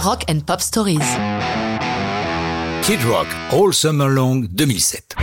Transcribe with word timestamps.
Rock 0.00 0.24
and 0.30 0.40
Pop 0.46 0.60
Stories. 0.60 0.98
Kid 2.82 3.02
Rock, 3.10 3.26
All 3.50 3.74
Summer 3.74 4.08
Long 4.08 4.46
2007. 4.48 5.16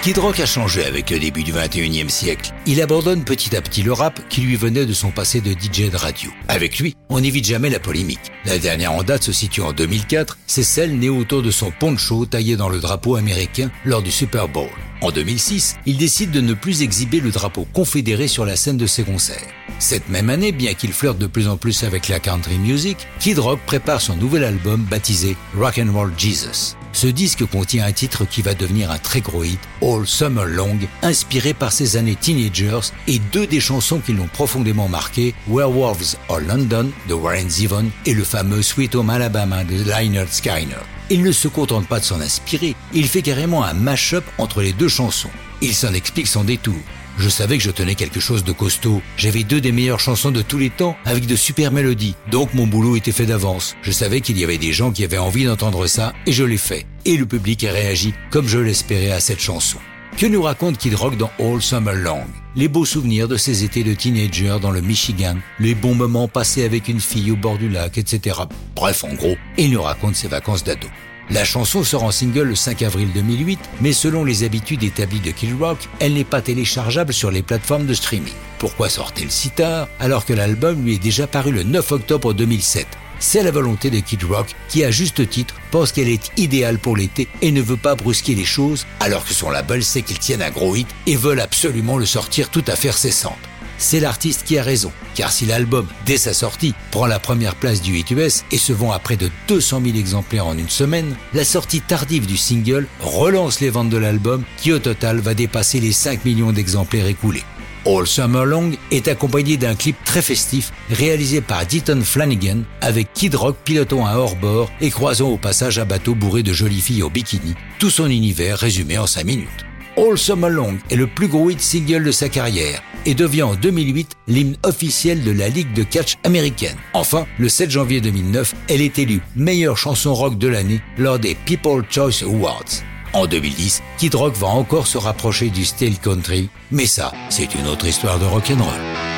Kid 0.00 0.18
Rock 0.18 0.38
a 0.38 0.46
changé 0.46 0.84
avec 0.84 1.10
le 1.10 1.18
début 1.18 1.42
du 1.42 1.52
21e 1.52 2.08
siècle. 2.08 2.52
Il 2.64 2.80
abandonne 2.80 3.24
petit 3.24 3.56
à 3.56 3.60
petit 3.60 3.82
le 3.82 3.92
rap 3.92 4.20
qui 4.28 4.40
lui 4.42 4.54
venait 4.54 4.86
de 4.86 4.92
son 4.92 5.10
passé 5.10 5.40
de 5.40 5.50
DJ 5.50 5.90
de 5.90 5.96
radio. 5.96 6.30
Avec 6.46 6.78
lui, 6.78 6.94
on 7.08 7.20
n'évite 7.20 7.46
jamais 7.46 7.68
la 7.68 7.80
polémique. 7.80 8.30
La 8.44 8.58
dernière 8.58 8.92
en 8.92 9.02
date 9.02 9.24
se 9.24 9.32
situe 9.32 9.60
en 9.60 9.72
2004, 9.72 10.38
c'est 10.46 10.62
celle 10.62 10.96
née 10.96 11.08
autour 11.08 11.42
de 11.42 11.50
son 11.50 11.72
poncho 11.72 12.24
taillé 12.24 12.56
dans 12.56 12.68
le 12.68 12.78
drapeau 12.78 13.16
américain 13.16 13.72
lors 13.84 14.02
du 14.02 14.12
Super 14.12 14.46
Bowl. 14.46 14.70
En 15.02 15.10
2006, 15.10 15.78
il 15.84 15.96
décide 15.96 16.30
de 16.30 16.40
ne 16.40 16.54
plus 16.54 16.82
exhiber 16.82 17.18
le 17.18 17.32
drapeau 17.32 17.66
confédéré 17.72 18.28
sur 18.28 18.44
la 18.44 18.54
scène 18.54 18.76
de 18.76 18.86
ses 18.86 19.02
concerts. 19.02 19.48
Cette 19.80 20.08
même 20.08 20.30
année, 20.30 20.52
bien 20.52 20.74
qu'il 20.74 20.92
flirte 20.92 21.18
de 21.18 21.26
plus 21.26 21.48
en 21.48 21.56
plus 21.56 21.82
avec 21.82 22.06
la 22.06 22.20
country 22.20 22.56
music, 22.56 22.96
Kid 23.18 23.40
Rock 23.40 23.58
prépare 23.66 24.00
son 24.00 24.14
nouvel 24.14 24.44
album 24.44 24.84
baptisé 24.88 25.36
Rock 25.58 25.80
and 25.80 25.92
Roll 25.92 26.12
Jesus. 26.16 26.76
Ce 26.92 27.08
disque 27.08 27.44
contient 27.46 27.84
un 27.84 27.90
titre 27.90 28.24
qui 28.24 28.42
va 28.42 28.54
devenir 28.54 28.92
un 28.92 28.98
très 28.98 29.20
gros 29.20 29.42
hit, 29.42 29.58
All 29.80 30.06
Summer 30.06 30.46
Long, 30.46 30.78
inspiré 31.02 31.52
par 31.52 31.72
ses 31.72 31.96
années 31.96 32.14
teenagers 32.14 32.92
et 33.08 33.18
deux 33.32 33.48
des 33.48 33.60
chansons 33.60 33.98
qui 33.98 34.12
l'ont 34.12 34.28
profondément 34.28 34.88
marqué, 34.88 35.34
Werewolves 35.48 36.14
of 36.28 36.46
London 36.46 36.90
de 37.08 37.14
Warren 37.14 37.50
Zevon 37.50 37.86
et 38.06 38.14
le 38.14 38.22
fameux 38.22 38.62
Sweet 38.62 38.94
Home 38.94 39.10
Alabama 39.10 39.64
de 39.64 39.82
Lynyrd 39.82 40.28
Skynyrd. 40.28 40.86
Il 41.12 41.22
ne 41.22 41.30
se 41.30 41.46
contente 41.46 41.86
pas 41.86 42.00
de 42.00 42.06
s'en 42.06 42.22
inspirer, 42.22 42.74
il 42.94 43.06
fait 43.06 43.20
carrément 43.20 43.64
un 43.64 43.74
mash-up 43.74 44.24
entre 44.38 44.62
les 44.62 44.72
deux 44.72 44.88
chansons. 44.88 45.28
Il 45.60 45.74
s'en 45.74 45.92
explique 45.92 46.26
son 46.26 46.42
détour. 46.42 46.78
Je 47.18 47.28
savais 47.28 47.58
que 47.58 47.62
je 47.62 47.70
tenais 47.70 47.96
quelque 47.96 48.18
chose 48.18 48.44
de 48.44 48.52
costaud. 48.52 49.02
J'avais 49.18 49.44
deux 49.44 49.60
des 49.60 49.72
meilleures 49.72 50.00
chansons 50.00 50.30
de 50.30 50.40
tous 50.40 50.56
les 50.56 50.70
temps 50.70 50.96
avec 51.04 51.26
de 51.26 51.36
super 51.36 51.70
mélodies. 51.70 52.14
Donc 52.30 52.54
mon 52.54 52.66
boulot 52.66 52.96
était 52.96 53.12
fait 53.12 53.26
d'avance. 53.26 53.76
Je 53.82 53.90
savais 53.90 54.22
qu'il 54.22 54.38
y 54.38 54.44
avait 54.44 54.56
des 54.56 54.72
gens 54.72 54.90
qui 54.90 55.04
avaient 55.04 55.18
envie 55.18 55.44
d'entendre 55.44 55.86
ça 55.86 56.14
et 56.24 56.32
je 56.32 56.44
l'ai 56.44 56.56
fait. 56.56 56.86
Et 57.04 57.18
le 57.18 57.26
public 57.26 57.62
a 57.64 57.72
réagi 57.72 58.14
comme 58.30 58.48
je 58.48 58.58
l'espérais 58.58 59.12
à 59.12 59.20
cette 59.20 59.40
chanson. 59.40 59.76
Que 60.16 60.26
nous 60.26 60.42
raconte 60.42 60.78
Kid 60.78 60.94
Rock 60.94 61.16
dans 61.16 61.30
All 61.40 61.60
Summer 61.60 61.94
Long? 61.94 62.22
Les 62.54 62.68
beaux 62.68 62.84
souvenirs 62.84 63.28
de 63.28 63.36
ses 63.36 63.64
étés 63.64 63.82
de 63.82 63.94
teenager 63.94 64.58
dans 64.60 64.70
le 64.70 64.80
Michigan, 64.80 65.36
les 65.58 65.74
bons 65.74 65.94
moments 65.94 66.28
passés 66.28 66.64
avec 66.64 66.86
une 66.88 67.00
fille 67.00 67.32
au 67.32 67.36
bord 67.36 67.58
du 67.58 67.68
lac, 67.68 67.98
etc. 67.98 68.40
Bref, 68.76 69.04
en 69.04 69.14
gros, 69.14 69.36
il 69.58 69.72
nous 69.72 69.82
raconte 69.82 70.14
ses 70.14 70.28
vacances 70.28 70.62
d'ado. 70.62 70.86
La 71.30 71.44
chanson 71.44 71.82
sort 71.82 72.04
en 72.04 72.10
single 72.10 72.42
le 72.42 72.54
5 72.54 72.82
avril 72.82 73.08
2008, 73.14 73.58
mais 73.80 73.92
selon 73.92 74.24
les 74.24 74.44
habitudes 74.44 74.82
établies 74.82 75.20
de 75.20 75.30
Kid 75.30 75.58
Rock, 75.58 75.78
elle 75.98 76.14
n'est 76.14 76.24
pas 76.24 76.42
téléchargeable 76.42 77.12
sur 77.12 77.30
les 77.30 77.42
plateformes 77.42 77.86
de 77.86 77.94
streaming. 77.94 78.34
Pourquoi 78.58 78.88
sortait-elle 78.88 79.30
si 79.30 79.50
tard 79.50 79.88
alors 79.98 80.24
que 80.24 80.34
l'album 80.34 80.84
lui 80.84 80.94
est 80.94 81.02
déjà 81.02 81.26
paru 81.26 81.52
le 81.52 81.62
9 81.62 81.90
octobre 81.92 82.32
2007 82.34 82.86
c'est 83.22 83.42
la 83.42 83.50
volonté 83.50 83.88
de 83.88 84.00
Kid 84.00 84.24
Rock 84.24 84.54
qui, 84.68 84.84
à 84.84 84.90
juste 84.90 85.28
titre, 85.28 85.54
pense 85.70 85.92
qu'elle 85.92 86.08
est 86.08 86.30
idéale 86.36 86.78
pour 86.78 86.96
l'été 86.96 87.28
et 87.40 87.52
ne 87.52 87.62
veut 87.62 87.76
pas 87.76 87.94
brusquer 87.94 88.34
les 88.34 88.44
choses, 88.44 88.86
alors 89.00 89.24
que 89.24 89.32
son 89.32 89.48
label 89.48 89.82
sait 89.82 90.02
qu'ils 90.02 90.18
tiennent 90.18 90.42
un 90.42 90.50
gros 90.50 90.76
hit 90.76 90.88
et 91.06 91.16
veulent 91.16 91.40
absolument 91.40 91.96
le 91.96 92.06
sortir 92.06 92.50
tout 92.50 92.64
à 92.66 92.76
fait 92.76 92.92
cessante 92.92 93.38
c'est 93.82 94.00
l'artiste 94.00 94.44
qui 94.44 94.58
a 94.58 94.62
raison. 94.62 94.92
Car 95.14 95.32
si 95.32 95.44
l'album, 95.44 95.86
dès 96.06 96.16
sa 96.16 96.32
sortie, 96.32 96.74
prend 96.90 97.06
la 97.06 97.18
première 97.18 97.56
place 97.56 97.82
du 97.82 97.96
hit 97.98 98.10
US 98.12 98.44
et 98.50 98.58
se 98.58 98.72
vend 98.72 98.92
à 98.92 98.98
près 98.98 99.16
de 99.16 99.30
200 99.48 99.82
000 99.84 99.96
exemplaires 99.96 100.46
en 100.46 100.56
une 100.56 100.68
semaine, 100.68 101.16
la 101.34 101.44
sortie 101.44 101.80
tardive 101.80 102.26
du 102.26 102.36
single 102.36 102.86
relance 103.00 103.60
les 103.60 103.70
ventes 103.70 103.90
de 103.90 103.98
l'album 103.98 104.44
qui 104.56 104.72
au 104.72 104.78
total 104.78 105.18
va 105.18 105.34
dépasser 105.34 105.80
les 105.80 105.92
5 105.92 106.24
millions 106.24 106.52
d'exemplaires 106.52 107.08
écoulés. 107.08 107.44
All 107.84 108.06
Summer 108.06 108.44
Long 108.44 108.70
est 108.92 109.08
accompagné 109.08 109.56
d'un 109.56 109.74
clip 109.74 109.96
très 110.04 110.22
festif 110.22 110.72
réalisé 110.90 111.40
par 111.40 111.66
Deaton 111.66 112.00
Flanagan 112.02 112.58
avec 112.80 113.12
Kid 113.12 113.34
Rock 113.34 113.56
pilotant 113.64 114.06
un 114.06 114.14
hors-bord 114.14 114.70
et 114.80 114.90
croisant 114.90 115.30
au 115.30 115.36
passage 115.36 115.80
un 115.80 115.84
bateau 115.84 116.14
bourré 116.14 116.44
de 116.44 116.52
jolies 116.52 116.80
filles 116.80 117.02
au 117.02 117.10
bikini, 117.10 117.54
tout 117.80 117.90
son 117.90 118.06
univers 118.06 118.58
résumé 118.58 118.98
en 118.98 119.06
5 119.06 119.24
minutes. 119.24 119.66
All 119.96 120.16
Summer 120.16 120.48
Long 120.48 120.78
est 120.90 120.96
le 120.96 121.08
plus 121.08 121.26
gros 121.26 121.50
hit 121.50 121.60
single 121.60 122.04
de 122.04 122.12
sa 122.12 122.28
carrière 122.28 122.82
et 123.04 123.14
devient 123.14 123.42
en 123.42 123.54
2008 123.56 124.12
l'hymne 124.28 124.56
officiel 124.62 125.24
de 125.24 125.32
la 125.32 125.48
Ligue 125.48 125.72
de 125.74 125.82
catch 125.82 126.16
américaine. 126.22 126.76
Enfin, 126.94 127.26
le 127.38 127.48
7 127.48 127.70
janvier 127.70 128.00
2009, 128.00 128.54
elle 128.68 128.80
est 128.80 128.98
élue 129.00 129.20
meilleure 129.34 129.76
chanson 129.76 130.14
rock 130.14 130.38
de 130.38 130.48
l'année 130.48 130.80
lors 130.98 131.18
des 131.18 131.34
People 131.34 131.84
Choice 131.90 132.22
Awards. 132.22 132.84
En 133.12 133.26
2010, 133.26 133.82
Kid 133.98 134.14
Rock 134.14 134.34
va 134.36 134.46
encore 134.48 134.86
se 134.86 134.96
rapprocher 134.96 135.50
du 135.50 135.64
style 135.66 135.98
country, 135.98 136.48
mais 136.70 136.86
ça, 136.86 137.12
c'est 137.28 137.54
une 137.54 137.66
autre 137.66 137.86
histoire 137.86 138.18
de 138.18 138.24
rock'n'roll. 138.24 139.11